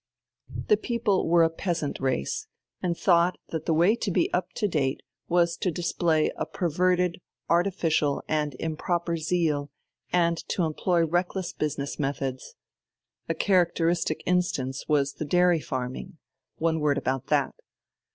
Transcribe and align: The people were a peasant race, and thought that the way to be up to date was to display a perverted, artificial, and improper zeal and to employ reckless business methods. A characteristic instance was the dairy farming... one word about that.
The 0.67 0.77
people 0.77 1.27
were 1.27 1.43
a 1.43 1.49
peasant 1.51 1.99
race, 1.99 2.47
and 2.81 2.97
thought 2.97 3.37
that 3.49 3.67
the 3.67 3.73
way 3.75 3.95
to 3.97 4.09
be 4.09 4.33
up 4.33 4.51
to 4.53 4.67
date 4.67 5.03
was 5.29 5.55
to 5.57 5.69
display 5.69 6.31
a 6.37 6.47
perverted, 6.47 7.21
artificial, 7.47 8.23
and 8.27 8.55
improper 8.59 9.15
zeal 9.17 9.69
and 10.11 10.39
to 10.49 10.63
employ 10.63 11.05
reckless 11.05 11.53
business 11.53 11.99
methods. 11.99 12.55
A 13.29 13.35
characteristic 13.35 14.23
instance 14.25 14.85
was 14.87 15.13
the 15.13 15.23
dairy 15.25 15.59
farming... 15.59 16.17
one 16.55 16.79
word 16.79 16.97
about 16.97 17.27
that. 17.27 17.53